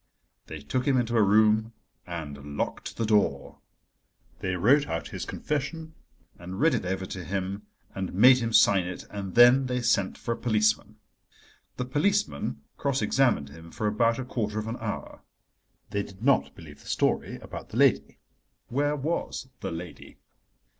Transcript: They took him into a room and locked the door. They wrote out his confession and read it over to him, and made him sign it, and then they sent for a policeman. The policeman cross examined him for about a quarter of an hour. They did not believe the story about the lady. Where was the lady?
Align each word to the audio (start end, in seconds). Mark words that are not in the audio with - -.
They 0.47 0.57
took 0.61 0.87
him 0.87 0.97
into 0.97 1.15
a 1.15 1.21
room 1.21 1.73
and 2.07 2.57
locked 2.57 2.97
the 2.97 3.05
door. 3.05 3.59
They 4.39 4.55
wrote 4.55 4.87
out 4.87 5.09
his 5.09 5.25
confession 5.27 5.93
and 6.39 6.59
read 6.59 6.73
it 6.73 6.87
over 6.87 7.05
to 7.05 7.23
him, 7.23 7.67
and 7.93 8.11
made 8.11 8.39
him 8.39 8.51
sign 8.51 8.87
it, 8.87 9.05
and 9.11 9.35
then 9.35 9.67
they 9.67 9.79
sent 9.83 10.17
for 10.17 10.31
a 10.33 10.37
policeman. 10.37 10.95
The 11.77 11.85
policeman 11.85 12.63
cross 12.77 13.03
examined 13.03 13.49
him 13.49 13.69
for 13.69 13.85
about 13.85 14.17
a 14.17 14.25
quarter 14.25 14.57
of 14.57 14.65
an 14.67 14.77
hour. 14.77 15.21
They 15.91 16.01
did 16.01 16.23
not 16.25 16.55
believe 16.55 16.81
the 16.81 16.87
story 16.89 17.35
about 17.35 17.69
the 17.69 17.77
lady. 17.77 18.17
Where 18.69 18.95
was 18.95 19.49
the 19.59 19.69
lady? 19.71 20.17